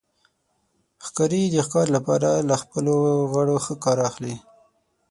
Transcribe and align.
ښکاري 1.05 1.41
د 1.53 1.55
ښکار 1.65 1.87
لپاره 1.97 2.29
له 2.49 2.55
خپلو 2.61 2.95
غړو 3.31 3.55
ښه 3.65 3.73
کار 3.83 3.97
اخلي. 4.09 4.35